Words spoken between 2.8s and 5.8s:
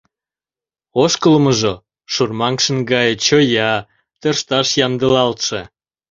гае: чоя, тӧршташ ямдылалтше.